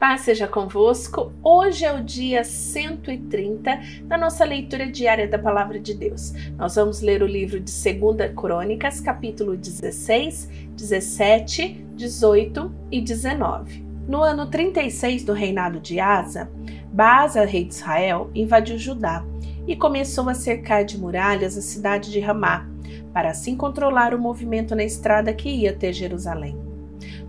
Paz 0.00 0.22
seja 0.22 0.48
convosco. 0.48 1.30
Hoje 1.44 1.84
é 1.84 1.92
o 1.92 2.02
dia 2.02 2.42
130 2.42 3.80
da 4.04 4.16
nossa 4.16 4.46
leitura 4.46 4.90
diária 4.90 5.28
da 5.28 5.38
Palavra 5.38 5.78
de 5.78 5.92
Deus. 5.92 6.32
Nós 6.56 6.74
vamos 6.76 7.02
ler 7.02 7.22
o 7.22 7.26
livro 7.26 7.60
de 7.60 7.70
2 7.70 8.32
Crônicas, 8.34 8.98
capítulo 8.98 9.58
16, 9.58 10.48
17, 10.74 11.86
18 11.94 12.74
e 12.90 13.02
19. 13.02 13.84
No 14.08 14.22
ano 14.22 14.46
36 14.46 15.22
do 15.22 15.34
reinado 15.34 15.78
de 15.78 16.00
Asa, 16.00 16.50
Baasa, 16.90 17.44
rei 17.44 17.64
de 17.64 17.74
Israel, 17.74 18.30
invadiu 18.34 18.78
Judá 18.78 19.22
e 19.66 19.76
começou 19.76 20.30
a 20.30 20.34
cercar 20.34 20.82
de 20.82 20.96
muralhas 20.96 21.58
a 21.58 21.60
cidade 21.60 22.10
de 22.10 22.20
Ramá, 22.20 22.66
para 23.12 23.28
assim 23.28 23.54
controlar 23.54 24.14
o 24.14 24.18
movimento 24.18 24.74
na 24.74 24.82
estrada 24.82 25.34
que 25.34 25.50
ia 25.50 25.72
até 25.72 25.92
Jerusalém. 25.92 26.69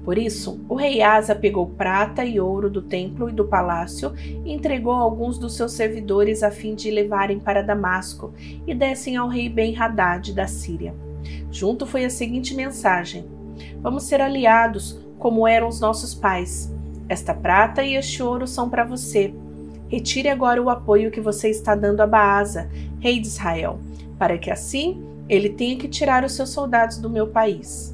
Por 0.03 0.17
isso, 0.17 0.59
o 0.67 0.75
rei 0.75 1.01
Asa 1.01 1.35
pegou 1.35 1.67
prata 1.67 2.25
e 2.25 2.39
ouro 2.39 2.70
do 2.70 2.81
templo 2.81 3.29
e 3.29 3.33
do 3.33 3.45
palácio 3.45 4.13
e 4.17 4.52
entregou 4.52 4.94
alguns 4.94 5.38
dos 5.38 5.55
seus 5.55 5.73
servidores 5.73 6.44
a 6.44 6.52
fim 6.52 6.75
de 6.75 6.89
levarem 6.89 7.39
para 7.39 7.61
Damasco 7.61 8.34
e 8.66 8.73
dessem 8.73 9.16
ao 9.16 9.27
rei 9.27 9.47
Ben-Hadad 9.47 10.34
da 10.34 10.47
Síria. 10.47 10.94
Junto 11.52 11.85
foi 11.85 12.05
a 12.05 12.09
seguinte 12.09 12.55
mensagem: 12.55 13.25
Vamos 13.81 14.03
ser 14.03 14.21
aliados, 14.21 14.99
como 15.20 15.47
eram 15.47 15.67
os 15.67 15.80
nossos 15.80 16.16
pais. 16.16 16.73
Esta 17.08 17.33
prata 17.33 17.83
e 17.83 17.95
este 17.95 18.23
ouro 18.23 18.47
são 18.47 18.69
para 18.69 18.83
você. 18.83 19.33
Retire 19.88 20.30
agora 20.30 20.61
o 20.61 20.69
apoio 20.69 21.11
que 21.11 21.19
você 21.19 21.49
está 21.49 21.75
dando 21.75 21.99
a 21.99 22.08
Baasa, 22.08 22.69
rei 22.99 23.19
de 23.19 23.27
Israel, 23.27 23.77
para 24.17 24.38
que 24.38 24.49
assim 24.49 25.03
ele 25.27 25.49
tenha 25.49 25.77
que 25.77 25.88
tirar 25.88 26.23
os 26.23 26.31
seus 26.33 26.49
soldados 26.49 26.97
do 26.97 27.09
meu 27.09 27.27
país. 27.27 27.94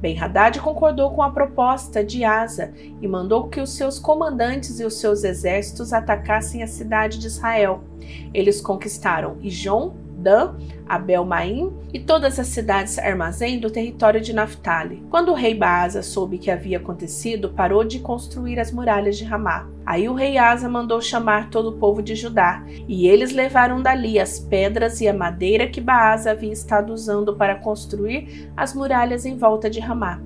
Ben-Hadad 0.00 0.58
concordou 0.60 1.10
com 1.10 1.22
a 1.22 1.30
proposta 1.30 2.02
de 2.02 2.24
Asa 2.24 2.72
e 3.00 3.06
mandou 3.06 3.48
que 3.48 3.60
os 3.60 3.70
seus 3.70 3.98
comandantes 3.98 4.80
e 4.80 4.84
os 4.84 4.98
seus 4.98 5.24
exércitos 5.24 5.92
atacassem 5.92 6.62
a 6.62 6.66
cidade 6.66 7.18
de 7.18 7.26
Israel. 7.26 7.84
Eles 8.32 8.60
conquistaram 8.60 9.36
Ijon, 9.42 9.92
Dan, 10.20 10.54
Abel-Maim 10.86 11.72
e 11.92 11.98
todas 11.98 12.38
as 12.38 12.48
cidades 12.48 12.98
armazém 12.98 13.58
do 13.58 13.70
território 13.70 14.20
de 14.20 14.32
Naphtali. 14.32 15.02
Quando 15.08 15.30
o 15.30 15.34
rei 15.34 15.54
Baasa 15.54 16.02
soube 16.02 16.38
que 16.38 16.50
havia 16.50 16.78
acontecido, 16.78 17.50
parou 17.50 17.84
de 17.84 18.00
construir 18.00 18.60
as 18.60 18.70
muralhas 18.70 19.16
de 19.16 19.24
Ramá. 19.24 19.68
Aí 19.86 20.08
o 20.08 20.14
rei 20.14 20.36
Asa 20.36 20.68
mandou 20.68 21.00
chamar 21.00 21.50
todo 21.50 21.70
o 21.70 21.78
povo 21.78 22.02
de 22.02 22.14
Judá, 22.14 22.62
e 22.86 23.08
eles 23.08 23.32
levaram 23.32 23.82
dali 23.82 24.18
as 24.20 24.38
pedras 24.38 25.00
e 25.00 25.08
a 25.08 25.14
madeira 25.14 25.68
que 25.68 25.80
Baasa 25.80 26.32
havia 26.32 26.52
estado 26.52 26.92
usando 26.92 27.34
para 27.36 27.56
construir 27.56 28.50
as 28.56 28.74
muralhas 28.74 29.24
em 29.24 29.36
volta 29.36 29.70
de 29.70 29.80
Ramá. 29.80 30.20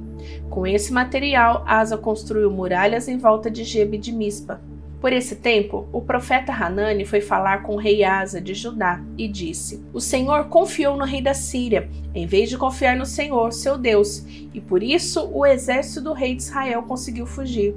Com 0.51 0.67
esse 0.67 0.93
material, 0.93 1.63
Asa 1.67 1.97
construiu 1.97 2.51
muralhas 2.51 3.09
em 3.09 3.19
volta 3.19 3.51
de 3.51 3.65
Gebe 3.65 3.99
de 3.99 4.13
Mispa. 4.13 4.61
Por 5.05 5.13
esse 5.13 5.37
tempo, 5.37 5.87
o 5.93 6.01
profeta 6.01 6.51
Hanani 6.51 7.05
foi 7.05 7.21
falar 7.21 7.63
com 7.63 7.75
o 7.75 7.79
rei 7.79 8.03
Asa 8.03 8.41
de 8.41 8.55
Judá 8.55 9.03
e 9.19 9.29
disse: 9.29 9.85
O 9.93 10.01
Senhor 10.01 10.47
confiou 10.47 10.97
no 10.97 11.05
rei 11.05 11.21
da 11.21 11.35
Síria, 11.35 11.91
em 12.15 12.27
vez 12.27 12.49
de 12.49 12.57
confiar 12.57 12.97
no 12.97 13.05
Senhor, 13.05 13.53
seu 13.53 13.77
Deus, 13.77 14.25
e 14.55 14.63
por 14.63 14.83
isso 14.83 15.29
o 15.31 15.45
exército 15.45 16.01
do 16.01 16.15
rei 16.15 16.35
de 16.35 16.45
Israel 16.45 16.85
conseguiu 16.85 17.27
fugir. 17.27 17.77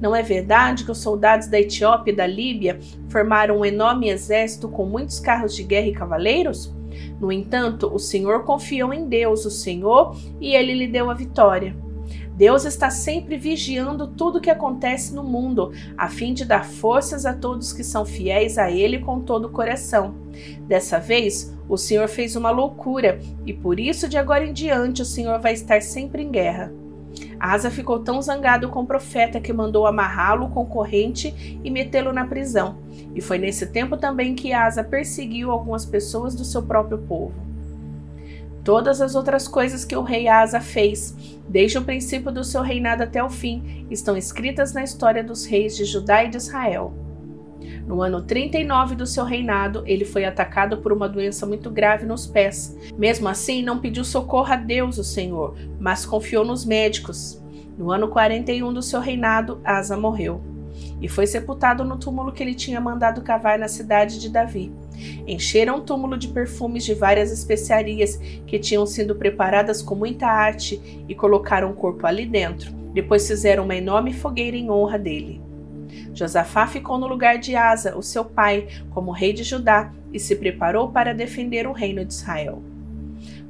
Não 0.00 0.14
é 0.14 0.22
verdade 0.22 0.84
que 0.84 0.92
os 0.92 0.98
soldados 0.98 1.48
da 1.48 1.58
Etiópia 1.58 2.12
e 2.12 2.16
da 2.16 2.28
Líbia 2.28 2.78
formaram 3.08 3.58
um 3.58 3.64
enorme 3.64 4.08
exército 4.08 4.68
com 4.68 4.86
muitos 4.86 5.18
carros 5.18 5.56
de 5.56 5.64
guerra 5.64 5.88
e 5.88 5.92
cavaleiros? 5.92 6.72
No 7.20 7.32
entanto, 7.32 7.92
o 7.92 7.98
Senhor 7.98 8.44
confiou 8.44 8.94
em 8.94 9.08
Deus, 9.08 9.44
o 9.44 9.50
Senhor, 9.50 10.16
e 10.40 10.54
ele 10.54 10.74
lhe 10.74 10.86
deu 10.86 11.10
a 11.10 11.14
vitória. 11.14 11.74
Deus 12.34 12.64
está 12.64 12.90
sempre 12.90 13.36
vigiando 13.36 14.06
tudo 14.06 14.38
o 14.38 14.40
que 14.40 14.50
acontece 14.50 15.14
no 15.14 15.22
mundo, 15.22 15.72
a 15.96 16.08
fim 16.08 16.32
de 16.32 16.44
dar 16.44 16.64
forças 16.64 17.26
a 17.26 17.34
todos 17.34 17.72
que 17.72 17.84
são 17.84 18.04
fiéis 18.04 18.56
a 18.56 18.70
Ele 18.70 18.98
com 18.98 19.20
todo 19.20 19.46
o 19.46 19.50
coração. 19.50 20.14
Dessa 20.66 20.98
vez, 20.98 21.54
o 21.68 21.76
Senhor 21.76 22.08
fez 22.08 22.34
uma 22.34 22.50
loucura 22.50 23.20
e 23.46 23.52
por 23.52 23.78
isso, 23.78 24.08
de 24.08 24.16
agora 24.16 24.46
em 24.46 24.52
diante, 24.52 25.02
o 25.02 25.06
Senhor 25.06 25.40
vai 25.40 25.52
estar 25.52 25.82
sempre 25.82 26.22
em 26.22 26.30
guerra. 26.30 26.72
Asa 27.38 27.70
ficou 27.70 27.98
tão 27.98 28.22
zangado 28.22 28.68
com 28.68 28.80
o 28.80 28.86
profeta 28.86 29.40
que 29.40 29.52
mandou 29.52 29.86
amarrá-lo 29.86 30.48
com 30.48 30.64
corrente 30.64 31.60
e 31.62 31.70
metê-lo 31.70 32.12
na 32.12 32.26
prisão. 32.26 32.78
E 33.14 33.20
foi 33.20 33.36
nesse 33.36 33.66
tempo 33.66 33.96
também 33.96 34.34
que 34.34 34.52
Asa 34.52 34.82
perseguiu 34.82 35.50
algumas 35.50 35.84
pessoas 35.84 36.34
do 36.34 36.44
seu 36.44 36.62
próprio 36.62 36.98
povo. 36.98 37.51
Todas 38.64 39.00
as 39.00 39.16
outras 39.16 39.48
coisas 39.48 39.84
que 39.84 39.96
o 39.96 40.02
rei 40.02 40.28
Asa 40.28 40.60
fez, 40.60 41.16
desde 41.48 41.78
o 41.78 41.82
princípio 41.82 42.30
do 42.30 42.44
seu 42.44 42.62
reinado 42.62 43.02
até 43.02 43.22
o 43.22 43.28
fim, 43.28 43.86
estão 43.90 44.16
escritas 44.16 44.72
na 44.72 44.84
história 44.84 45.24
dos 45.24 45.44
reis 45.44 45.76
de 45.76 45.84
Judá 45.84 46.24
e 46.24 46.28
de 46.28 46.36
Israel. 46.36 46.94
No 47.86 48.00
ano 48.00 48.22
39 48.22 48.94
do 48.94 49.06
seu 49.06 49.24
reinado, 49.24 49.82
ele 49.84 50.04
foi 50.04 50.24
atacado 50.24 50.78
por 50.78 50.92
uma 50.92 51.08
doença 51.08 51.44
muito 51.44 51.70
grave 51.70 52.06
nos 52.06 52.26
pés. 52.26 52.76
Mesmo 52.96 53.28
assim, 53.28 53.62
não 53.62 53.80
pediu 53.80 54.04
socorro 54.04 54.52
a 54.52 54.56
Deus, 54.56 54.96
o 54.96 55.04
Senhor, 55.04 55.56
mas 55.80 56.06
confiou 56.06 56.44
nos 56.44 56.64
médicos. 56.64 57.42
No 57.76 57.90
ano 57.90 58.08
41 58.08 58.72
do 58.72 58.82
seu 58.82 59.00
reinado, 59.00 59.60
Asa 59.64 59.96
morreu 59.96 60.51
e 61.02 61.08
foi 61.08 61.26
sepultado 61.26 61.84
no 61.84 61.98
túmulo 61.98 62.32
que 62.32 62.40
ele 62.42 62.54
tinha 62.54 62.80
mandado 62.80 63.22
cavar 63.22 63.58
na 63.58 63.66
cidade 63.66 64.20
de 64.20 64.28
Davi. 64.30 64.72
Encheram 65.26 65.78
o 65.78 65.80
túmulo 65.80 66.16
de 66.16 66.28
perfumes 66.28 66.84
de 66.84 66.94
várias 66.94 67.32
especiarias 67.32 68.16
que 68.46 68.58
tinham 68.58 68.86
sido 68.86 69.16
preparadas 69.16 69.82
com 69.82 69.96
muita 69.96 70.28
arte 70.28 70.80
e 71.08 71.14
colocaram 71.14 71.72
o 71.72 71.74
corpo 71.74 72.06
ali 72.06 72.24
dentro. 72.24 72.72
Depois 72.94 73.26
fizeram 73.26 73.64
uma 73.64 73.74
enorme 73.74 74.12
fogueira 74.12 74.56
em 74.56 74.70
honra 74.70 74.98
dele. 74.98 75.42
Josafá 76.14 76.68
ficou 76.68 76.96
no 76.98 77.08
lugar 77.08 77.38
de 77.38 77.56
Asa, 77.56 77.96
o 77.96 78.02
seu 78.02 78.24
pai, 78.24 78.68
como 78.90 79.10
rei 79.10 79.32
de 79.32 79.42
Judá, 79.42 79.92
e 80.12 80.20
se 80.20 80.36
preparou 80.36 80.90
para 80.90 81.12
defender 81.12 81.66
o 81.66 81.72
reino 81.72 82.04
de 82.04 82.12
Israel. 82.12 82.62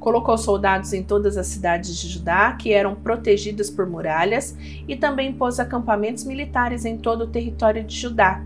Colocou 0.02 0.36
soldados 0.36 0.92
em 0.92 1.00
todas 1.00 1.36
as 1.36 1.46
cidades 1.46 1.96
de 1.96 2.08
Judá, 2.08 2.54
que 2.54 2.72
eram 2.72 2.92
protegidas 2.92 3.70
por 3.70 3.86
muralhas, 3.86 4.56
e 4.88 4.96
também 4.96 5.32
pôs 5.32 5.60
acampamentos 5.60 6.24
militares 6.24 6.84
em 6.84 6.98
todo 6.98 7.22
o 7.22 7.26
território 7.28 7.84
de 7.84 7.96
Judá, 7.96 8.42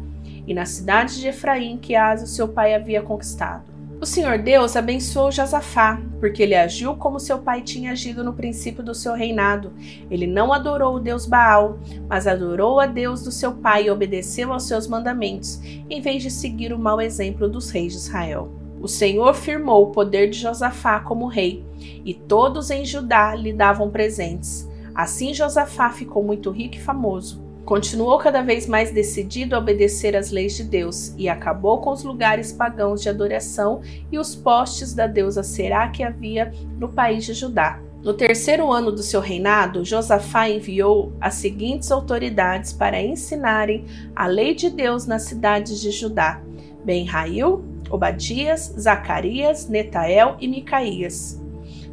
e 0.47 0.53
na 0.53 0.67
cidade 0.67 1.19
de 1.19 1.29
Efraim, 1.29 1.79
que 1.79 1.97
Asa, 1.97 2.27
seu 2.27 2.47
pai, 2.47 2.75
havia 2.75 3.01
conquistado. 3.01 3.65
O 3.99 4.05
Senhor 4.05 4.37
Deus 4.37 4.77
abençoou 4.77 5.33
Josafá, 5.33 5.99
porque 6.21 6.43
ele 6.43 6.55
agiu 6.55 6.95
como 6.95 7.19
seu 7.19 7.39
pai 7.39 7.63
tinha 7.63 7.93
agido 7.93 8.23
no 8.23 8.35
princípio 8.35 8.85
do 8.85 8.95
seu 8.95 9.15
reinado. 9.15 9.73
Ele 10.11 10.27
não 10.27 10.53
adorou 10.53 10.97
o 10.97 11.01
Deus 11.01 11.25
Baal, 11.25 11.79
mas 12.07 12.27
adorou 12.27 12.81
a 12.81 12.85
Deus 12.85 13.23
do 13.23 13.33
seu 13.33 13.55
pai 13.55 13.87
e 13.87 13.91
obedeceu 13.91 14.53
aos 14.53 14.65
seus 14.65 14.87
mandamentos, 14.87 15.59
em 15.89 16.03
vez 16.03 16.23
de 16.23 16.31
seguir 16.31 16.75
o 16.75 16.79
mau 16.79 17.01
exemplo 17.01 17.49
dos 17.49 17.71
reis 17.71 17.95
de 17.95 17.99
Israel. 18.01 18.66
O 18.81 18.89
Senhor 18.89 19.35
firmou 19.35 19.85
o 19.85 19.91
poder 19.91 20.29
de 20.29 20.39
Josafá 20.39 21.01
como 21.01 21.27
rei, 21.27 21.65
e 22.05 22.15
todos 22.15 22.71
em 22.71 22.85
Judá 22.85 23.35
lhe 23.35 23.53
davam 23.53 23.91
presentes. 23.91 24.69
Assim 24.95 25.35
Josafá 25.35 25.91
ficou 25.91 26.23
muito 26.23 26.51
rico 26.51 26.77
e 26.77 26.81
famoso. 26.81 27.45
Continuou 27.67 28.17
cada 28.19 28.43
vez 28.43 28.69
mais 28.69 28.93
decidido 28.93 29.57
a 29.57 29.59
obedecer 29.59 30.15
às 30.15 30.31
leis 30.31 30.57
de 30.57 30.63
Deus 30.63 31.13
e 31.19 31.29
acabou 31.29 31.81
com 31.81 31.91
os 31.91 32.05
lugares 32.05 32.53
pagãos 32.53 33.03
de 33.03 33.09
adoração 33.09 33.81
e 34.11 34.19
os 34.19 34.37
postes 34.37 34.95
da 34.95 35.09
deusa 35.09 35.43
Será 35.43 35.89
que 35.89 36.05
havia 36.05 36.53
no 36.79 36.89
país 36.89 37.25
de 37.25 37.35
Judá. 37.35 37.81
No 38.05 38.15
terceiro 38.15 38.71
ano 38.71 38.93
do 38.93 39.03
seu 39.03 39.21
reinado, 39.21 39.85
Josafá 39.85 40.49
enviou 40.49 41.13
as 41.21 41.35
seguintes 41.35 41.91
autoridades 41.91 42.73
para 42.73 43.03
ensinarem 43.03 43.85
a 44.15 44.29
lei 44.29 44.55
de 44.55 44.71
Deus 44.71 45.05
nas 45.05 45.23
cidades 45.23 45.81
de 45.81 45.91
Judá: 45.91 46.41
Ben-Rail, 46.85 47.65
Obadias, 47.91 48.75
Zacarias, 48.79 49.69
Netael 49.69 50.37
e 50.41 50.49
Micaías. 50.49 51.41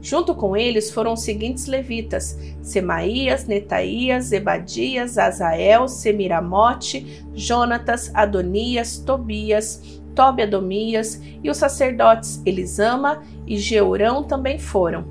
Junto 0.01 0.35
com 0.35 0.57
eles 0.57 0.91
foram 0.91 1.13
os 1.13 1.21
seguintes 1.23 1.65
levitas: 1.65 2.37
Semaías, 2.61 3.45
Netaías, 3.45 4.25
Zebadias, 4.25 5.17
Azael, 5.17 5.87
Semiramote, 5.87 7.23
Jonatas, 7.33 8.11
Adonias, 8.13 8.97
Tobias, 8.97 10.01
Tobiadomias 10.13 11.21
e 11.41 11.49
os 11.49 11.57
sacerdotes 11.57 12.41
Elisama 12.45 13.23
e 13.47 13.57
Geurão 13.57 14.23
também 14.23 14.59
foram. 14.59 15.05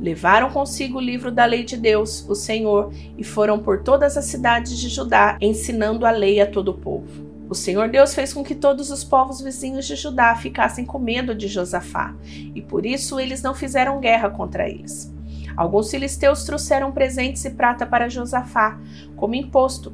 Levaram 0.00 0.50
consigo 0.50 0.98
o 0.98 1.02
livro 1.02 1.30
da 1.30 1.44
lei 1.44 1.64
de 1.64 1.76
Deus, 1.76 2.26
o 2.28 2.34
Senhor, 2.34 2.92
e 3.16 3.24
foram 3.24 3.58
por 3.58 3.82
todas 3.82 4.16
as 4.16 4.26
cidades 4.26 4.78
de 4.78 4.88
Judá, 4.88 5.38
ensinando 5.40 6.04
a 6.04 6.10
lei 6.10 6.40
a 6.40 6.46
todo 6.46 6.68
o 6.68 6.74
povo. 6.74 7.35
O 7.48 7.54
Senhor 7.54 7.88
Deus 7.88 8.12
fez 8.12 8.32
com 8.32 8.42
que 8.42 8.54
todos 8.54 8.90
os 8.90 9.04
povos 9.04 9.40
vizinhos 9.40 9.86
de 9.86 9.94
Judá 9.94 10.34
ficassem 10.34 10.84
com 10.84 10.98
medo 10.98 11.34
de 11.34 11.46
Josafá, 11.46 12.14
e 12.54 12.60
por 12.60 12.84
isso 12.84 13.20
eles 13.20 13.40
não 13.40 13.54
fizeram 13.54 14.00
guerra 14.00 14.30
contra 14.30 14.68
eles. 14.68 15.14
Alguns 15.56 15.90
filisteus 15.90 16.44
trouxeram 16.44 16.90
presentes 16.90 17.44
e 17.44 17.50
prata 17.50 17.86
para 17.86 18.08
Josafá, 18.08 18.78
como 19.16 19.34
imposto, 19.34 19.92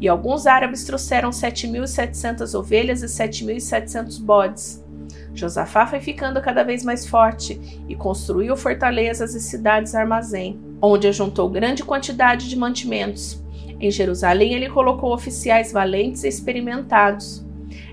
e 0.00 0.08
alguns 0.08 0.46
árabes 0.46 0.84
trouxeram 0.84 1.30
7.700 1.30 2.58
ovelhas 2.58 3.02
e 3.02 3.06
7.700 3.06 4.20
bodes. 4.20 4.82
Josafá 5.34 5.86
foi 5.86 6.00
ficando 6.00 6.40
cada 6.40 6.62
vez 6.62 6.82
mais 6.82 7.06
forte 7.06 7.60
e 7.88 7.94
construiu 7.94 8.56
fortalezas 8.56 9.34
e 9.34 9.40
cidades 9.40 9.94
armazém, 9.94 10.58
onde 10.80 11.06
ajuntou 11.06 11.48
grande 11.50 11.84
quantidade 11.84 12.48
de 12.48 12.56
mantimentos. 12.56 13.43
Em 13.80 13.90
Jerusalém, 13.90 14.54
ele 14.54 14.68
colocou 14.68 15.12
oficiais 15.12 15.72
valentes 15.72 16.24
e 16.24 16.28
experimentados. 16.28 17.44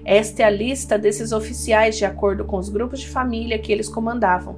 Esta 0.06 0.44
é 0.44 0.46
a 0.46 0.50
lista 0.50 0.98
desses 0.98 1.32
oficiais 1.32 1.98
de 1.98 2.06
acordo 2.06 2.46
com 2.46 2.58
os 2.58 2.70
grupos 2.70 3.00
de 3.00 3.08
família 3.08 3.60
que 3.60 3.72
eles 3.72 3.90
comandavam. 3.90 4.58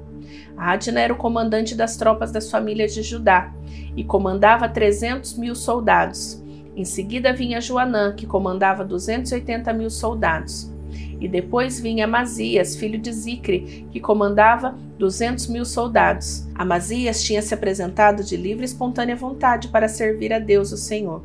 Adna 0.56 1.00
era 1.00 1.12
o 1.12 1.16
comandante 1.16 1.74
das 1.74 1.96
tropas 1.96 2.30
das 2.30 2.50
famílias 2.50 2.94
de 2.94 3.02
Judá 3.02 3.52
e 3.96 4.04
comandava 4.04 4.68
300 4.68 5.36
mil 5.36 5.54
soldados. 5.54 6.42
Em 6.76 6.84
seguida 6.84 7.32
vinha 7.32 7.60
Joanã, 7.60 8.14
que 8.14 8.26
comandava 8.26 8.84
280 8.84 9.72
mil 9.72 9.90
soldados. 9.90 10.73
E 11.20 11.28
depois 11.28 11.80
vinha 11.80 12.04
Amazias, 12.04 12.76
filho 12.76 12.98
de 12.98 13.12
Zicre, 13.12 13.86
que 13.90 14.00
comandava 14.00 14.76
200 14.98 15.46
mil 15.48 15.64
soldados. 15.64 16.46
Amazias 16.54 17.22
tinha 17.22 17.42
se 17.42 17.54
apresentado 17.54 18.22
de 18.22 18.36
livre 18.36 18.62
e 18.62 18.66
espontânea 18.66 19.16
vontade 19.16 19.68
para 19.68 19.88
servir 19.88 20.32
a 20.32 20.38
Deus, 20.38 20.72
o 20.72 20.76
Senhor. 20.76 21.22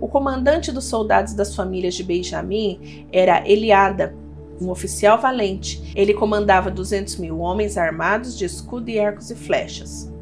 O 0.00 0.08
comandante 0.08 0.70
dos 0.70 0.84
soldados 0.84 1.34
das 1.34 1.54
famílias 1.54 1.94
de 1.94 2.04
Benjamim 2.04 3.06
era 3.12 3.48
Eliada, 3.48 4.14
um 4.60 4.70
oficial 4.70 5.20
valente. 5.20 5.92
Ele 5.96 6.14
comandava 6.14 6.70
200 6.70 7.16
mil 7.16 7.38
homens 7.40 7.76
armados 7.76 8.36
de 8.36 8.44
escudo 8.44 8.90
e 8.90 8.98
arcos 8.98 9.30
e 9.30 9.34
flechas. 9.34 10.12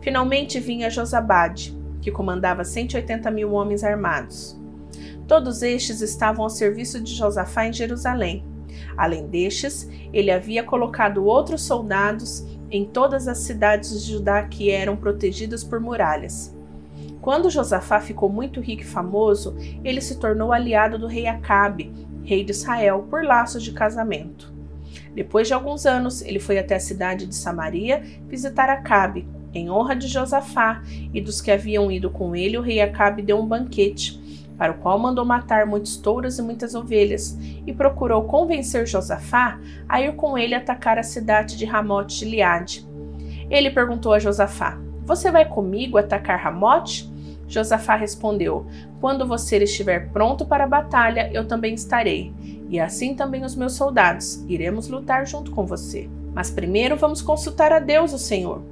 Finalmente 0.00 0.60
vinha 0.60 0.90
Josabade, 0.90 1.76
que 2.00 2.10
comandava 2.10 2.64
180 2.64 3.30
mil 3.30 3.52
homens 3.52 3.84
armados. 3.84 4.59
Todos 5.30 5.62
estes 5.62 6.00
estavam 6.00 6.42
ao 6.42 6.50
serviço 6.50 7.00
de 7.00 7.14
Josafá 7.14 7.64
em 7.64 7.72
Jerusalém. 7.72 8.44
Além 8.96 9.28
destes, 9.28 9.88
ele 10.12 10.28
havia 10.28 10.64
colocado 10.64 11.24
outros 11.24 11.62
soldados 11.62 12.44
em 12.68 12.84
todas 12.84 13.28
as 13.28 13.38
cidades 13.38 14.04
de 14.04 14.10
Judá 14.10 14.42
que 14.42 14.72
eram 14.72 14.96
protegidas 14.96 15.62
por 15.62 15.78
muralhas. 15.78 16.52
Quando 17.20 17.48
Josafá 17.48 18.00
ficou 18.00 18.28
muito 18.28 18.60
rico 18.60 18.82
e 18.82 18.86
famoso, 18.86 19.56
ele 19.84 20.00
se 20.00 20.18
tornou 20.18 20.52
aliado 20.52 20.98
do 20.98 21.06
rei 21.06 21.28
Acabe, 21.28 21.92
rei 22.24 22.42
de 22.42 22.50
Israel, 22.50 23.06
por 23.08 23.22
laços 23.22 23.62
de 23.62 23.70
casamento. 23.70 24.52
Depois 25.14 25.46
de 25.46 25.54
alguns 25.54 25.86
anos, 25.86 26.22
ele 26.22 26.40
foi 26.40 26.58
até 26.58 26.74
a 26.74 26.80
cidade 26.80 27.24
de 27.24 27.36
Samaria 27.36 28.02
visitar 28.28 28.68
Acabe, 28.68 29.28
em 29.54 29.70
honra 29.70 29.94
de 29.94 30.08
Josafá 30.08 30.82
e 31.14 31.20
dos 31.20 31.40
que 31.40 31.52
haviam 31.52 31.88
ido 31.88 32.10
com 32.10 32.34
ele, 32.34 32.58
o 32.58 32.62
rei 32.62 32.80
Acabe 32.80 33.22
deu 33.22 33.38
um 33.38 33.46
banquete, 33.46 34.18
para 34.60 34.72
o 34.72 34.74
qual 34.74 34.98
mandou 34.98 35.24
matar 35.24 35.64
muitos 35.64 35.96
touros 35.96 36.38
e 36.38 36.42
muitas 36.42 36.74
ovelhas, 36.74 37.34
e 37.66 37.72
procurou 37.72 38.24
convencer 38.24 38.86
Josafá 38.86 39.58
a 39.88 40.02
ir 40.02 40.14
com 40.16 40.36
ele 40.36 40.54
atacar 40.54 40.98
a 40.98 41.02
cidade 41.02 41.56
de 41.56 41.64
Ramote 41.64 42.18
de 42.18 42.26
Liade. 42.26 42.86
Ele 43.48 43.70
perguntou 43.70 44.12
a 44.12 44.18
Josafá: 44.18 44.78
Você 45.06 45.30
vai 45.30 45.46
comigo 45.46 45.96
atacar 45.96 46.38
Ramote? 46.38 47.10
Josafá 47.48 47.96
respondeu: 47.96 48.66
Quando 49.00 49.26
você 49.26 49.56
estiver 49.56 50.10
pronto 50.10 50.44
para 50.44 50.64
a 50.64 50.68
batalha, 50.68 51.30
eu 51.32 51.48
também 51.48 51.72
estarei, 51.72 52.30
e 52.68 52.78
assim 52.78 53.14
também 53.14 53.42
os 53.46 53.56
meus 53.56 53.72
soldados. 53.72 54.44
Iremos 54.46 54.88
lutar 54.88 55.26
junto 55.26 55.52
com 55.52 55.64
você. 55.64 56.06
Mas 56.34 56.50
primeiro 56.50 56.98
vamos 56.98 57.22
consultar 57.22 57.72
a 57.72 57.78
Deus, 57.78 58.12
o 58.12 58.18
Senhor. 58.18 58.62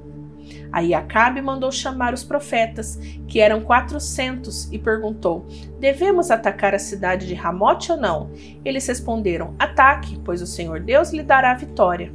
Aí 0.71 0.93
Acabe 0.93 1.41
mandou 1.41 1.71
chamar 1.71 2.13
os 2.13 2.23
profetas, 2.23 2.99
que 3.27 3.39
eram 3.39 3.61
quatrocentos, 3.61 4.71
e 4.71 4.77
perguntou: 4.77 5.47
Devemos 5.79 6.29
atacar 6.29 6.75
a 6.75 6.79
cidade 6.79 7.27
de 7.27 7.33
Ramote 7.33 7.91
ou 7.91 7.97
não? 7.97 8.29
Eles 8.63 8.87
responderam: 8.87 9.55
Ataque, 9.57 10.19
pois 10.23 10.41
o 10.41 10.47
Senhor 10.47 10.79
Deus 10.79 11.11
lhe 11.11 11.23
dará 11.23 11.51
a 11.51 11.55
vitória. 11.55 12.11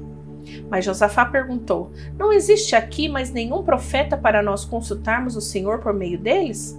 Mas 0.68 0.84
Josafá 0.84 1.24
perguntou: 1.24 1.90
Não 2.16 2.32
existe 2.32 2.76
aqui 2.76 3.08
mais 3.08 3.30
nenhum 3.30 3.62
profeta 3.62 4.16
para 4.16 4.42
nós 4.42 4.64
consultarmos 4.64 5.36
o 5.36 5.40
Senhor 5.40 5.80
por 5.80 5.92
meio 5.92 6.18
deles? 6.18 6.78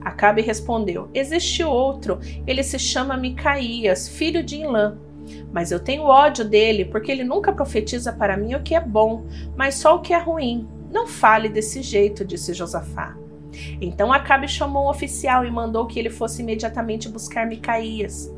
Acabe 0.00 0.42
respondeu: 0.42 1.08
Existe 1.14 1.62
outro, 1.62 2.18
ele 2.46 2.62
se 2.62 2.78
chama 2.78 3.16
Micaías, 3.16 4.08
filho 4.08 4.42
de 4.42 4.56
Ilã. 4.56 4.96
Mas 5.52 5.70
eu 5.70 5.78
tenho 5.78 6.04
ódio 6.04 6.44
dele, 6.44 6.84
porque 6.84 7.12
ele 7.12 7.22
nunca 7.22 7.52
profetiza 7.52 8.12
para 8.12 8.36
mim 8.36 8.54
o 8.54 8.62
que 8.62 8.74
é 8.74 8.80
bom, 8.80 9.26
mas 9.56 9.76
só 9.76 9.96
o 9.96 10.00
que 10.00 10.12
é 10.12 10.18
ruim. 10.18 10.66
Não 10.90 11.06
fale 11.06 11.48
desse 11.48 11.82
jeito, 11.82 12.24
disse 12.24 12.52
Josafá. 12.52 13.16
Então 13.80 14.12
Acabe 14.12 14.48
chamou 14.48 14.86
um 14.86 14.90
oficial 14.90 15.44
e 15.44 15.50
mandou 15.50 15.86
que 15.86 15.98
ele 15.98 16.10
fosse 16.10 16.42
imediatamente 16.42 17.08
buscar 17.08 17.46
Micaías. 17.46 18.32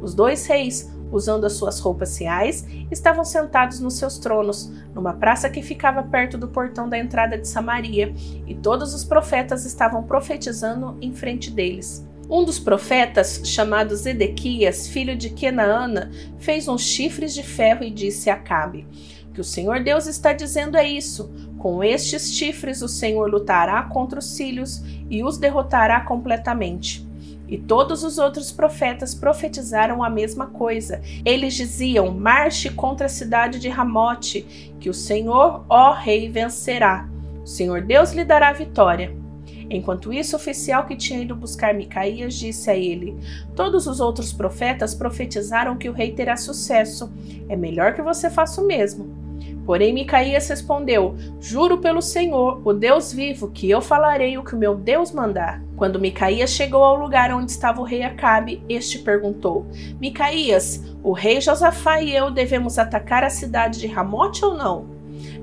Os 0.00 0.14
dois 0.14 0.46
reis, 0.46 0.90
usando 1.10 1.44
as 1.44 1.52
suas 1.52 1.78
roupas 1.78 2.16
reais, 2.18 2.66
estavam 2.90 3.24
sentados 3.24 3.80
nos 3.80 3.94
seus 3.94 4.18
tronos, 4.18 4.72
numa 4.94 5.12
praça 5.12 5.50
que 5.50 5.62
ficava 5.62 6.02
perto 6.02 6.38
do 6.38 6.48
portão 6.48 6.88
da 6.88 6.98
entrada 6.98 7.38
de 7.38 7.46
Samaria, 7.46 8.14
e 8.46 8.54
todos 8.54 8.94
os 8.94 9.04
profetas 9.04 9.64
estavam 9.64 10.02
profetizando 10.02 10.96
em 11.00 11.12
frente 11.12 11.50
deles. 11.50 12.06
Um 12.28 12.44
dos 12.44 12.58
profetas, 12.58 13.40
chamado 13.44 13.94
Zedequias, 13.94 14.88
filho 14.88 15.16
de 15.16 15.30
Kenaana, 15.30 16.10
fez 16.38 16.66
uns 16.66 16.82
chifres 16.82 17.32
de 17.32 17.42
ferro 17.42 17.84
e 17.84 17.90
disse 17.90 18.28
a 18.28 18.34
Acabe: 18.34 18.84
Que 19.32 19.40
o 19.40 19.44
Senhor 19.44 19.80
Deus 19.80 20.06
está 20.06 20.32
dizendo 20.32 20.76
é 20.76 20.84
isso: 20.88 21.32
com 21.66 21.82
estes 21.82 22.32
chifres 22.32 22.80
o 22.80 22.86
Senhor 22.86 23.28
lutará 23.28 23.82
contra 23.82 24.20
os 24.20 24.36
cílios 24.36 24.84
e 25.10 25.24
os 25.24 25.36
derrotará 25.36 26.00
completamente. 26.00 27.04
E 27.48 27.58
todos 27.58 28.04
os 28.04 28.18
outros 28.18 28.52
profetas 28.52 29.16
profetizaram 29.16 30.00
a 30.00 30.08
mesma 30.08 30.46
coisa. 30.46 31.02
Eles 31.24 31.54
diziam: 31.54 32.14
Marche 32.14 32.70
contra 32.70 33.06
a 33.06 33.08
cidade 33.08 33.58
de 33.58 33.68
Ramote, 33.68 34.74
que 34.78 34.88
o 34.88 34.94
Senhor, 34.94 35.64
ó 35.68 35.92
Rei, 35.92 36.28
vencerá. 36.28 37.08
O 37.42 37.46
Senhor 37.48 37.82
Deus 37.82 38.12
lhe 38.12 38.24
dará 38.24 38.52
vitória. 38.52 39.12
Enquanto 39.68 40.12
isso, 40.12 40.36
o 40.36 40.38
oficial 40.38 40.86
que 40.86 40.94
tinha 40.94 41.20
ido 41.20 41.34
buscar 41.34 41.74
Micaías 41.74 42.34
disse 42.34 42.70
a 42.70 42.76
ele: 42.76 43.18
Todos 43.56 43.88
os 43.88 43.98
outros 43.98 44.32
profetas 44.32 44.94
profetizaram 44.94 45.76
que 45.76 45.88
o 45.88 45.92
rei 45.92 46.12
terá 46.12 46.36
sucesso. 46.36 47.12
É 47.48 47.56
melhor 47.56 47.92
que 47.92 48.02
você 48.02 48.30
faça 48.30 48.60
o 48.62 48.66
mesmo. 48.68 49.25
Porém, 49.64 49.92
Micaías 49.92 50.48
respondeu: 50.48 51.16
Juro 51.40 51.78
pelo 51.78 52.00
Senhor, 52.00 52.60
o 52.64 52.72
Deus 52.72 53.12
vivo, 53.12 53.50
que 53.50 53.68
eu 53.68 53.80
falarei 53.80 54.38
o 54.38 54.44
que 54.44 54.54
o 54.54 54.58
meu 54.58 54.74
Deus 54.74 55.10
mandar. 55.10 55.62
Quando 55.76 56.00
Micaías 56.00 56.50
chegou 56.50 56.84
ao 56.84 56.96
lugar 56.96 57.32
onde 57.32 57.50
estava 57.50 57.80
o 57.80 57.84
rei 57.84 58.02
Acabe, 58.02 58.62
este 58.68 59.00
perguntou: 59.00 59.66
Micaías, 60.00 60.82
o 61.02 61.12
rei 61.12 61.40
Josafá 61.40 62.00
e 62.00 62.14
eu 62.14 62.30
devemos 62.30 62.78
atacar 62.78 63.24
a 63.24 63.30
cidade 63.30 63.80
de 63.80 63.86
Ramote 63.86 64.44
ou 64.44 64.54
não? 64.54 64.86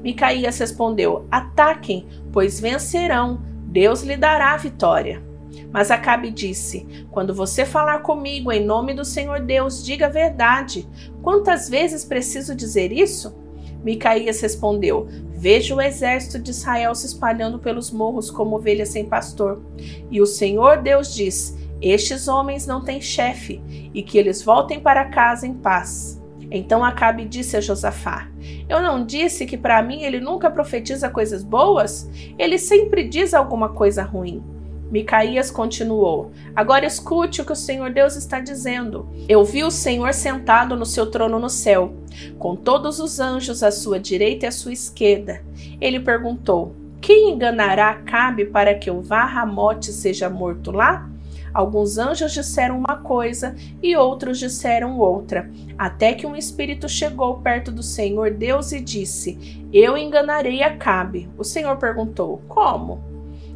Micaías 0.02 0.58
respondeu: 0.58 1.26
Ataquem, 1.30 2.08
pois 2.32 2.60
vencerão. 2.60 3.42
Deus 3.66 4.04
lhe 4.04 4.16
dará 4.16 4.54
a 4.54 4.58
vitória. 4.58 5.24
Mas 5.72 5.90
Acabe 5.90 6.30
disse: 6.30 7.06
Quando 7.10 7.34
você 7.34 7.66
falar 7.66 8.00
comigo 8.00 8.52
em 8.52 8.64
nome 8.64 8.94
do 8.94 9.04
Senhor 9.04 9.40
Deus, 9.40 9.84
diga 9.84 10.06
a 10.06 10.10
verdade. 10.10 10.88
Quantas 11.22 11.68
vezes 11.68 12.06
preciso 12.06 12.56
dizer 12.56 12.92
isso? 12.92 13.43
Micaías 13.84 14.40
respondeu: 14.42 15.08
Vejo 15.34 15.76
o 15.76 15.82
exército 15.82 16.40
de 16.40 16.52
Israel 16.52 16.96
se 16.96 17.06
espalhando 17.06 17.60
pelos 17.60 17.92
morros 17.92 18.32
como 18.32 18.56
ovelhas 18.56 18.90
sem 18.90 19.06
pastor. 19.06 19.62
E 20.10 20.22
o 20.22 20.26
Senhor 20.26 20.82
Deus 20.82 21.14
diz: 21.14 21.58
Estes 21.82 22.28
homens 22.28 22.66
não 22.66 22.82
têm 22.82 23.02
chefe, 23.02 23.62
e 23.94 24.02
que 24.02 24.18
eles 24.18 24.42
voltem 24.42 24.80
para 24.80 25.06
casa 25.06 25.46
em 25.46 25.54
paz. 25.54 26.22
Então 26.50 26.84
Acabe 26.84 27.26
disse 27.26 27.58
a 27.58 27.62
Josafá: 27.62 28.30
Eu 28.70 28.82
não 28.82 29.06
disse 29.06 29.46
que 29.46 29.58
para 29.58 29.82
mim 29.82 30.04
ele 30.04 30.20
nunca 30.20 30.52
profetiza 30.52 31.10
coisas 31.10 31.44
boas? 31.44 32.10
Ele 32.38 32.58
sempre 32.58 33.08
diz 33.08 33.34
alguma 33.34 33.70
coisa 33.70 34.04
ruim. 34.04 34.53
Micaías 34.92 35.50
continuou: 35.50 36.32
Agora 36.56 36.86
escute 36.86 37.42
o 37.42 37.46
que 37.46 37.52
o 37.52 37.56
Senhor 37.56 37.92
Deus 37.92 38.16
está 38.16 38.40
dizendo. 38.40 39.08
Eu 39.28 39.44
vi 39.44 39.64
o 39.64 39.72
Senhor 39.72 40.14
sentado 40.14 40.76
no 40.76 40.86
seu 40.86 41.10
trono 41.10 41.40
no 41.40 41.50
céu, 41.50 41.94
com 42.38 42.56
todos 42.56 43.00
os 43.00 43.20
anjos 43.20 43.64
à 43.64 43.72
sua 43.72 44.00
direita 44.00 44.46
e 44.46 44.50
à 44.50 44.52
sua 44.52 44.74
esquerda. 44.74 45.42
Ele 45.82 46.00
perguntou: 46.00 46.76
Quem 47.02 47.32
enganará 47.32 47.90
Acabe 47.90 48.46
para 48.46 48.76
que 48.76 48.92
o 48.92 49.02
vá 49.02 49.26
Ramote 49.26 49.92
seja 49.92 50.30
morto 50.30 50.72
lá? 50.72 51.10
Alguns 51.54 52.00
anjos 52.00 52.34
disseram 52.34 52.80
uma 52.80 52.98
coisa 52.98 53.56
e 53.82 53.96
outros 53.96 54.40
disseram 54.40 54.98
outra, 54.98 55.50
até 55.78 56.14
que 56.14 56.26
um 56.26 56.36
espírito 56.36 56.90
chegou 56.90 57.36
perto 57.42 57.72
do 57.72 57.84
Senhor 57.84 58.32
Deus 58.32 58.72
e 58.72 58.80
disse: 58.80 59.68
Eu 59.72 59.96
enganarei 59.96 60.64
Acabe. 60.64 61.30
O 61.38 61.44
Senhor 61.44 61.78
perguntou: 61.78 62.42
Como? 62.48 63.13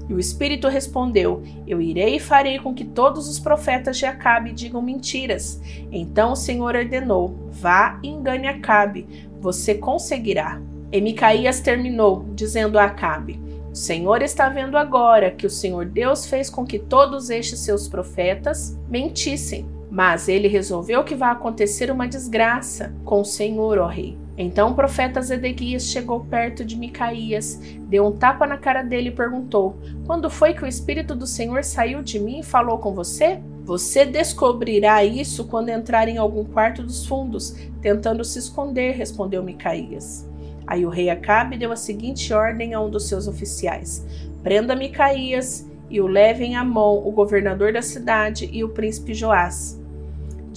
E 0.10 0.14
o 0.14 0.20
Espírito 0.20 0.68
respondeu: 0.68 1.44
Eu 1.66 1.82
irei 1.82 2.16
e 2.16 2.20
farei 2.20 2.60
com 2.60 2.74
que 2.74 2.86
todos 2.86 3.28
os 3.28 3.40
profetas 3.40 3.98
de 3.98 4.06
Acabe 4.06 4.52
digam 4.52 4.82
mentiras. 4.82 5.62
Então 5.92 6.32
o 6.32 6.36
Senhor 6.36 6.76
ordenou: 6.76 7.50
Vá 7.52 8.00
e 8.02 8.08
engane 8.08 8.48
Acabe, 8.48 9.08
você 9.40 9.76
conseguirá. 9.76 10.62
E 10.92 11.02
Micaías 11.02 11.60
terminou, 11.60 12.26
dizendo 12.34 12.80
a 12.80 12.86
Acabe: 12.86 13.40
o 13.72 13.76
Senhor 13.76 14.22
está 14.22 14.50
vendo 14.50 14.78
agora 14.78 15.30
que 15.30 15.46
o 15.46 15.50
Senhor 15.50 15.86
Deus 15.86 16.26
fez 16.26 16.50
com 16.50 16.66
que 16.66 16.80
todos 16.80 17.30
estes 17.30 17.60
seus 17.60 17.88
profetas 17.88 18.78
mentissem. 18.90 19.68
Mas 19.90 20.28
ele 20.28 20.48
resolveu 20.48 21.04
que 21.04 21.16
vai 21.16 21.32
acontecer 21.32 21.92
uma 21.92 22.08
desgraça 22.08 22.94
com 23.06 23.22
o 23.22 23.26
Senhor, 23.26 23.78
ó 23.78 23.88
rei. 23.88 24.18
Então 24.38 24.72
o 24.72 24.76
profeta 24.76 25.20
Zedequias 25.20 25.86
chegou 25.86 26.20
perto 26.20 26.64
de 26.64 26.78
Micaías, 26.78 27.60
deu 27.90 28.06
um 28.06 28.12
tapa 28.12 28.46
na 28.46 28.58
cara 28.58 28.84
dele 28.84 29.10
e 29.10 29.16
perguntou: 29.16 29.80
Quando 30.06 30.30
foi 30.30 30.54
que 30.54 30.64
o 30.64 30.68
Espírito 30.68 31.16
do 31.16 31.26
Senhor 31.26 31.64
saiu 31.64 32.04
de 32.04 32.20
mim 32.20 32.40
e 32.40 32.44
falou 32.44 32.78
com 32.78 32.94
você? 32.94 33.40
Você 33.66 34.06
descobrirá 34.06 35.04
isso 35.04 35.46
quando 35.46 35.70
entrar 35.70 36.08
em 36.08 36.18
algum 36.18 36.46
quarto 36.46 36.84
dos 36.84 37.06
fundos, 37.06 37.54
tentando 37.82 38.24
se 38.24 38.40
esconder, 38.40 38.94
respondeu 38.94 39.44
Micaías. 39.44 40.30
Aí 40.66 40.86
o 40.86 40.90
rei 40.90 41.10
Acabe 41.10 41.58
deu 41.58 41.72
a 41.72 41.76
seguinte 41.76 42.32
ordem 42.34 42.74
a 42.74 42.80
um 42.80 42.90
dos 42.90 43.08
seus 43.08 43.28
oficiais: 43.28 44.06
Prenda 44.44 44.76
Micaías 44.76 45.68
e 45.90 46.00
o 46.00 46.08
levem 46.08 46.56
à 46.56 46.64
mão 46.64 47.06
o 47.06 47.12
governador 47.12 47.74
da 47.74 47.82
cidade 47.82 48.48
e 48.54 48.64
o 48.64 48.70
príncipe 48.70 49.14
Joás. 49.14 49.82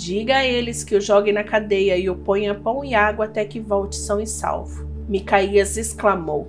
Diga 0.00 0.36
a 0.36 0.46
eles 0.46 0.82
que 0.82 0.96
o 0.96 1.00
joguem 1.00 1.34
na 1.34 1.44
cadeia 1.44 1.94
e 1.98 2.08
o 2.08 2.16
ponha 2.16 2.54
pão 2.54 2.82
e 2.82 2.94
água 2.94 3.26
até 3.26 3.44
que 3.44 3.60
volte 3.60 3.96
são 3.96 4.18
e 4.18 4.26
salvo. 4.26 4.88
Micaías 5.06 5.76
exclamou: 5.76 6.48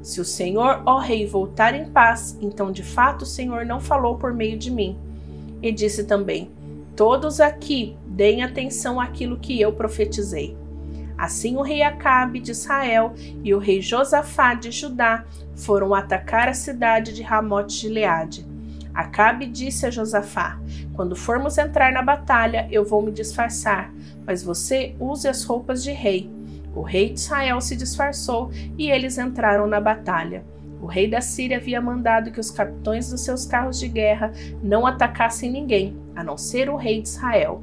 Se 0.00 0.18
o 0.18 0.24
Senhor, 0.24 0.80
ó 0.86 0.98
rei, 0.98 1.26
voltar 1.26 1.74
em 1.74 1.90
paz, 1.90 2.38
então 2.40 2.72
de 2.72 2.82
fato 2.82 3.20
o 3.20 3.26
Senhor 3.26 3.66
não 3.66 3.82
falou 3.82 4.16
por 4.16 4.32
meio 4.32 4.56
de 4.56 4.70
mim. 4.70 4.96
E 5.60 5.70
disse 5.70 6.04
também: 6.04 6.50
Todos 6.96 7.38
aqui 7.38 7.94
deem 8.06 8.42
atenção 8.42 8.98
àquilo 8.98 9.36
que 9.36 9.60
eu 9.60 9.74
profetizei. 9.74 10.56
Assim 11.18 11.54
o 11.56 11.62
rei 11.62 11.82
Acabe 11.82 12.40
de 12.40 12.52
Israel 12.52 13.12
e 13.44 13.54
o 13.54 13.58
rei 13.58 13.82
Josafá 13.82 14.54
de 14.54 14.70
Judá 14.70 15.26
foram 15.54 15.94
atacar 15.94 16.48
a 16.48 16.54
cidade 16.54 17.12
de 17.12 17.22
Ramote 17.22 17.78
de 17.78 17.90
Leade. 17.90 18.55
Acabe 18.96 19.46
disse 19.46 19.84
a 19.84 19.90
Josafá: 19.90 20.58
Quando 20.94 21.14
formos 21.14 21.58
entrar 21.58 21.92
na 21.92 22.00
batalha, 22.00 22.66
eu 22.70 22.82
vou 22.82 23.02
me 23.02 23.12
disfarçar, 23.12 23.92
mas 24.24 24.42
você 24.42 24.96
use 24.98 25.28
as 25.28 25.44
roupas 25.44 25.84
de 25.84 25.92
rei. 25.92 26.30
O 26.74 26.80
rei 26.80 27.10
de 27.12 27.20
Israel 27.20 27.60
se 27.60 27.76
disfarçou 27.76 28.50
e 28.78 28.90
eles 28.90 29.18
entraram 29.18 29.66
na 29.66 29.78
batalha. 29.82 30.46
O 30.80 30.86
rei 30.86 31.08
da 31.08 31.20
Síria 31.20 31.58
havia 31.58 31.78
mandado 31.78 32.30
que 32.30 32.40
os 32.40 32.50
capitães 32.50 33.10
dos 33.10 33.20
seus 33.20 33.44
carros 33.44 33.78
de 33.78 33.86
guerra 33.86 34.32
não 34.62 34.86
atacassem 34.86 35.50
ninguém, 35.50 35.94
a 36.14 36.24
não 36.24 36.38
ser 36.38 36.70
o 36.70 36.76
rei 36.76 37.02
de 37.02 37.08
Israel. 37.08 37.62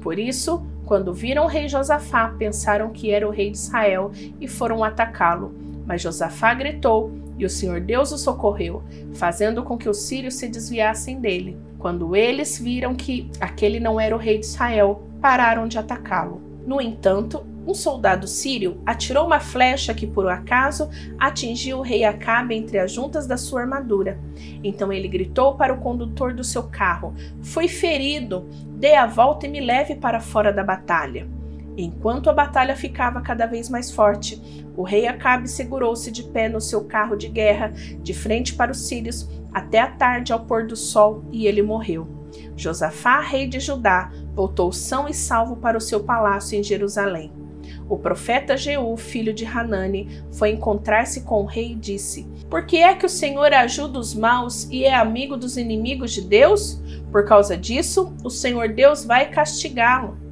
Por 0.00 0.20
isso, 0.20 0.64
quando 0.84 1.12
viram 1.12 1.44
o 1.44 1.48
rei 1.48 1.68
Josafá, 1.68 2.28
pensaram 2.38 2.90
que 2.90 3.10
era 3.10 3.26
o 3.26 3.30
rei 3.30 3.50
de 3.50 3.56
Israel 3.56 4.12
e 4.40 4.46
foram 4.46 4.84
atacá-lo. 4.84 5.52
Mas 5.84 6.00
Josafá 6.00 6.54
gritou 6.54 7.12
e 7.38 7.44
o 7.44 7.50
Senhor 7.50 7.80
Deus 7.80 8.12
o 8.12 8.18
socorreu, 8.18 8.82
fazendo 9.14 9.62
com 9.62 9.76
que 9.76 9.88
os 9.88 10.02
sírios 10.02 10.34
se 10.34 10.48
desviassem 10.48 11.20
dele. 11.20 11.56
Quando 11.78 12.16
eles 12.16 12.58
viram 12.58 12.94
que 12.94 13.30
aquele 13.40 13.78
não 13.78 14.00
era 14.00 14.14
o 14.14 14.18
rei 14.18 14.38
de 14.38 14.46
Israel, 14.46 15.02
pararam 15.20 15.66
de 15.66 15.78
atacá-lo. 15.78 16.40
No 16.66 16.80
entanto, 16.80 17.44
um 17.66 17.74
soldado 17.74 18.26
sírio 18.26 18.80
atirou 18.84 19.26
uma 19.26 19.40
flecha 19.40 19.94
que 19.94 20.06
por 20.06 20.28
acaso 20.28 20.88
atingiu 21.18 21.78
o 21.78 21.82
rei 21.82 22.04
Acabe 22.04 22.54
entre 22.54 22.78
as 22.78 22.92
juntas 22.92 23.26
da 23.26 23.36
sua 23.36 23.62
armadura. 23.62 24.18
Então 24.62 24.92
ele 24.92 25.08
gritou 25.08 25.54
para 25.54 25.72
o 25.72 25.80
condutor 25.80 26.34
do 26.34 26.44
seu 26.44 26.64
carro: 26.64 27.14
Fui 27.42 27.68
ferido, 27.68 28.46
dê 28.76 28.94
a 28.94 29.06
volta 29.06 29.46
e 29.46 29.50
me 29.50 29.60
leve 29.60 29.94
para 29.94 30.20
fora 30.20 30.52
da 30.52 30.62
batalha. 30.62 31.26
Enquanto 31.76 32.30
a 32.30 32.32
batalha 32.32 32.76
ficava 32.76 33.20
cada 33.20 33.46
vez 33.46 33.68
mais 33.68 33.90
forte, 33.90 34.40
o 34.76 34.82
rei 34.82 35.06
Acabe 35.06 35.48
segurou-se 35.48 36.10
de 36.10 36.22
pé 36.22 36.48
no 36.48 36.60
seu 36.60 36.84
carro 36.84 37.16
de 37.16 37.28
guerra, 37.28 37.72
de 38.02 38.14
frente 38.14 38.54
para 38.54 38.72
os 38.72 38.86
sírios, 38.86 39.28
até 39.52 39.80
a 39.80 39.90
tarde 39.90 40.32
ao 40.32 40.40
pôr 40.40 40.66
do 40.66 40.76
sol, 40.76 41.24
e 41.32 41.46
ele 41.46 41.62
morreu. 41.62 42.06
Josafá, 42.56 43.20
rei 43.20 43.46
de 43.46 43.60
Judá, 43.60 44.12
voltou 44.34 44.72
são 44.72 45.08
e 45.08 45.14
salvo 45.14 45.56
para 45.56 45.78
o 45.78 45.80
seu 45.80 46.02
palácio 46.02 46.58
em 46.58 46.62
Jerusalém. 46.62 47.32
O 47.88 47.98
profeta 47.98 48.56
Jeú, 48.56 48.96
filho 48.96 49.32
de 49.32 49.44
Hanani, 49.44 50.22
foi 50.32 50.50
encontrar-se 50.50 51.22
com 51.22 51.42
o 51.42 51.46
rei 51.46 51.72
e 51.72 51.76
disse: 51.76 52.26
Por 52.48 52.66
que 52.66 52.78
é 52.78 52.94
que 52.94 53.06
o 53.06 53.10
Senhor 53.10 53.52
ajuda 53.52 53.98
os 53.98 54.14
maus 54.14 54.68
e 54.70 54.84
é 54.84 54.94
amigo 54.94 55.36
dos 55.36 55.56
inimigos 55.56 56.12
de 56.12 56.22
Deus? 56.22 56.80
Por 57.10 57.24
causa 57.24 57.56
disso, 57.56 58.14
o 58.22 58.30
Senhor 58.30 58.68
Deus 58.70 59.04
vai 59.04 59.30
castigá-lo. 59.30 60.23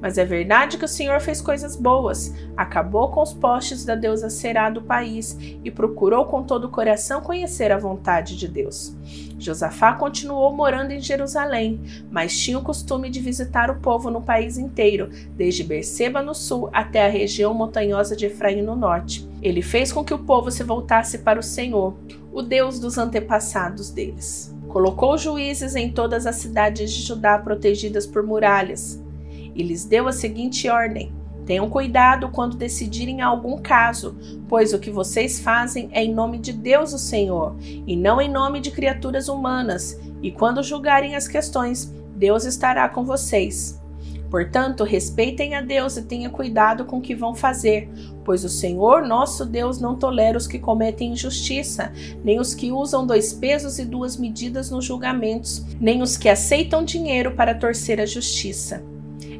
Mas 0.00 0.16
é 0.16 0.24
verdade 0.24 0.78
que 0.78 0.84
o 0.84 0.88
Senhor 0.88 1.20
fez 1.20 1.40
coisas 1.40 1.74
boas, 1.74 2.32
acabou 2.56 3.10
com 3.10 3.20
os 3.20 3.32
postes 3.32 3.84
da 3.84 3.94
deusa 3.94 4.30
Será 4.30 4.70
do 4.70 4.82
país 4.82 5.36
e 5.64 5.70
procurou 5.70 6.26
com 6.26 6.42
todo 6.42 6.64
o 6.66 6.70
coração 6.70 7.20
conhecer 7.20 7.72
a 7.72 7.78
vontade 7.78 8.36
de 8.36 8.46
Deus. 8.46 8.96
Josafá 9.38 9.92
continuou 9.92 10.52
morando 10.52 10.92
em 10.92 11.00
Jerusalém, 11.00 11.80
mas 12.10 12.36
tinha 12.36 12.58
o 12.58 12.62
costume 12.62 13.10
de 13.10 13.20
visitar 13.20 13.70
o 13.70 13.80
povo 13.80 14.10
no 14.10 14.20
país 14.20 14.56
inteiro, 14.56 15.10
desde 15.36 15.64
Berseba 15.64 16.22
no 16.22 16.34
sul 16.34 16.68
até 16.72 17.04
a 17.04 17.10
região 17.10 17.52
montanhosa 17.54 18.16
de 18.16 18.26
Efraim 18.26 18.62
no 18.62 18.76
norte. 18.76 19.28
Ele 19.42 19.62
fez 19.62 19.92
com 19.92 20.04
que 20.04 20.14
o 20.14 20.18
povo 20.18 20.50
se 20.50 20.62
voltasse 20.64 21.18
para 21.18 21.38
o 21.38 21.42
Senhor, 21.42 21.96
o 22.32 22.42
Deus 22.42 22.78
dos 22.78 22.98
antepassados 22.98 23.90
deles. 23.90 24.54
Colocou 24.68 25.16
juízes 25.16 25.74
em 25.74 25.90
todas 25.90 26.26
as 26.26 26.36
cidades 26.36 26.92
de 26.92 27.02
Judá 27.02 27.38
protegidas 27.38 28.06
por 28.06 28.22
muralhas 28.22 29.00
e 29.58 29.62
lhes 29.62 29.84
deu 29.84 30.06
a 30.06 30.12
seguinte 30.12 30.68
ordem: 30.68 31.12
Tenham 31.44 31.68
cuidado 31.68 32.28
quando 32.28 32.56
decidirem 32.56 33.20
algum 33.20 33.58
caso, 33.58 34.16
pois 34.48 34.72
o 34.72 34.78
que 34.78 34.90
vocês 34.90 35.40
fazem 35.40 35.88
é 35.92 36.04
em 36.04 36.14
nome 36.14 36.38
de 36.38 36.52
Deus 36.52 36.92
o 36.92 36.98
Senhor, 36.98 37.56
e 37.60 37.96
não 37.96 38.20
em 38.20 38.30
nome 38.30 38.60
de 38.60 38.70
criaturas 38.70 39.28
humanas, 39.28 39.98
e 40.22 40.30
quando 40.30 40.62
julgarem 40.62 41.16
as 41.16 41.26
questões, 41.26 41.92
Deus 42.14 42.44
estará 42.44 42.88
com 42.88 43.04
vocês. 43.04 43.80
Portanto, 44.30 44.84
respeitem 44.84 45.54
a 45.54 45.62
Deus 45.62 45.96
e 45.96 46.02
tenham 46.02 46.30
cuidado 46.30 46.84
com 46.84 46.98
o 46.98 47.00
que 47.00 47.14
vão 47.14 47.34
fazer, 47.34 47.88
pois 48.26 48.44
o 48.44 48.48
Senhor 48.48 49.06
nosso 49.06 49.46
Deus 49.46 49.80
não 49.80 49.96
tolera 49.96 50.36
os 50.36 50.46
que 50.46 50.58
cometem 50.58 51.12
injustiça, 51.12 51.90
nem 52.22 52.38
os 52.38 52.54
que 52.54 52.70
usam 52.70 53.06
dois 53.06 53.32
pesos 53.32 53.78
e 53.78 53.86
duas 53.86 54.18
medidas 54.18 54.70
nos 54.70 54.84
julgamentos, 54.84 55.64
nem 55.80 56.02
os 56.02 56.18
que 56.18 56.28
aceitam 56.28 56.84
dinheiro 56.84 57.32
para 57.34 57.54
torcer 57.54 58.02
a 58.02 58.06
justiça. 58.06 58.84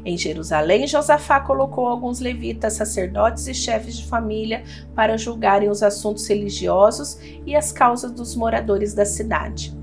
Em 0.05 0.17
Jerusalém, 0.17 0.87
Josafá 0.87 1.39
colocou 1.39 1.87
alguns 1.87 2.19
levitas, 2.19 2.73
sacerdotes 2.73 3.47
e 3.47 3.53
chefes 3.53 3.97
de 3.97 4.05
família 4.05 4.63
para 4.95 5.17
julgarem 5.17 5.69
os 5.69 5.83
assuntos 5.83 6.27
religiosos 6.27 7.19
e 7.45 7.55
as 7.55 7.71
causas 7.71 8.11
dos 8.11 8.35
moradores 8.35 8.93
da 8.93 9.05
cidade. 9.05 9.77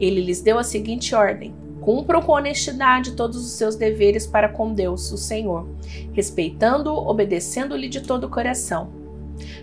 Ele 0.00 0.20
lhes 0.20 0.40
deu 0.40 0.58
a 0.58 0.64
seguinte 0.64 1.14
ordem: 1.14 1.54
Cumpram 1.80 2.20
com 2.20 2.32
honestidade 2.32 3.12
todos 3.12 3.36
os 3.36 3.52
seus 3.52 3.76
deveres 3.76 4.26
para 4.26 4.48
com 4.48 4.74
Deus, 4.74 5.10
o 5.12 5.16
Senhor, 5.16 5.68
respeitando-o, 6.12 7.08
obedecendo-lhe 7.08 7.88
de 7.88 8.00
todo 8.00 8.24
o 8.24 8.30
coração. 8.30 9.05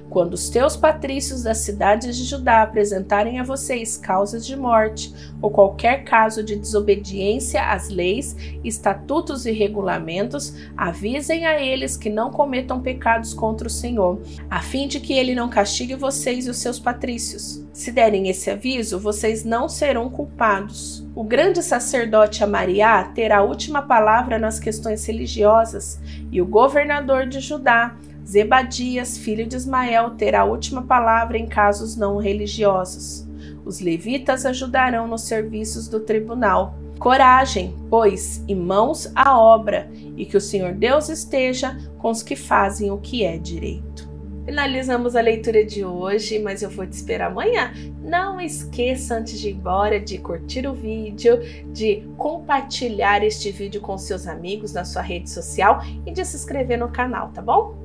Quando 0.09 0.33
os 0.33 0.49
teus 0.49 0.75
patrícios 0.75 1.43
das 1.43 1.59
cidades 1.59 2.15
de 2.15 2.23
Judá 2.23 2.61
apresentarem 2.61 3.39
a 3.39 3.43
vocês 3.43 3.97
causas 3.97 4.45
de 4.45 4.55
morte 4.55 5.13
ou 5.41 5.49
qualquer 5.49 6.03
caso 6.03 6.43
de 6.43 6.55
desobediência 6.55 7.71
às 7.71 7.89
leis, 7.89 8.35
estatutos 8.63 9.45
e 9.45 9.51
regulamentos, 9.51 10.53
avisem 10.77 11.45
a 11.45 11.59
eles 11.59 11.97
que 11.97 12.09
não 12.09 12.31
cometam 12.31 12.81
pecados 12.81 13.33
contra 13.33 13.67
o 13.67 13.71
Senhor, 13.71 14.21
a 14.49 14.61
fim 14.61 14.87
de 14.87 14.99
que 14.99 15.13
ele 15.13 15.33
não 15.33 15.49
castigue 15.49 15.95
vocês 15.95 16.45
e 16.45 16.49
os 16.49 16.57
seus 16.57 16.79
patrícios. 16.79 17.63
Se 17.73 17.91
derem 17.91 18.29
esse 18.29 18.51
aviso, 18.51 18.99
vocês 18.99 19.43
não 19.43 19.67
serão 19.67 20.07
culpados. 20.09 21.03
O 21.15 21.23
grande 21.23 21.63
sacerdote 21.63 22.43
Amariá 22.43 23.03
terá 23.15 23.39
a 23.39 23.43
última 23.43 23.81
palavra 23.81 24.37
nas 24.37 24.59
questões 24.59 25.03
religiosas 25.05 25.99
e 26.31 26.39
o 26.39 26.45
governador 26.45 27.25
de 27.25 27.39
Judá 27.39 27.95
Zebadias, 28.25 29.17
filho 29.17 29.45
de 29.45 29.55
Ismael, 29.55 30.11
terá 30.11 30.41
a 30.41 30.45
última 30.45 30.81
palavra 30.81 31.37
em 31.37 31.47
casos 31.47 31.95
não 31.95 32.17
religiosos. 32.17 33.27
Os 33.65 33.79
levitas 33.79 34.45
ajudarão 34.45 35.07
nos 35.07 35.23
serviços 35.23 35.87
do 35.87 35.99
tribunal. 35.99 36.75
Coragem, 36.99 37.75
pois, 37.89 38.43
e 38.47 38.55
mãos 38.55 39.11
à 39.13 39.37
obra, 39.37 39.89
e 40.15 40.25
que 40.25 40.37
o 40.37 40.41
Senhor 40.41 40.73
Deus 40.73 41.09
esteja 41.09 41.77
com 41.97 42.09
os 42.09 42.23
que 42.23 42.35
fazem 42.35 42.91
o 42.91 42.97
que 42.97 43.25
é 43.25 43.37
direito. 43.37 44.13
Finalizamos 44.45 45.15
a 45.15 45.21
leitura 45.21 45.65
de 45.65 45.85
hoje, 45.85 46.37
mas 46.39 46.61
eu 46.61 46.69
vou 46.69 46.85
te 46.85 46.91
esperar 46.91 47.31
amanhã. 47.31 47.71
Não 48.01 48.41
esqueça 48.41 49.15
antes 49.15 49.39
de 49.39 49.49
ir 49.49 49.53
embora 49.53 49.99
de 49.99 50.17
curtir 50.17 50.67
o 50.67 50.73
vídeo, 50.73 51.39
de 51.71 52.03
compartilhar 52.17 53.23
este 53.23 53.51
vídeo 53.51 53.79
com 53.79 53.97
seus 53.97 54.27
amigos 54.27 54.73
na 54.73 54.83
sua 54.83 55.01
rede 55.01 55.29
social 55.29 55.81
e 56.05 56.11
de 56.11 56.25
se 56.25 56.35
inscrever 56.35 56.77
no 56.77 56.89
canal, 56.89 57.29
tá 57.29 57.41
bom? 57.41 57.82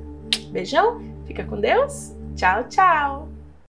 Beijão, 0.50 1.00
fica 1.26 1.44
com 1.44 1.60
Deus. 1.60 2.14
Tchau, 2.36 2.64
tchau. 2.64 3.37